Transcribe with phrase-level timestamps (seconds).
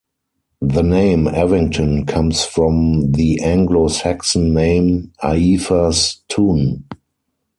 [0.63, 6.85] The name Evington comes from the Anglo-Saxon name Aefa's Tun.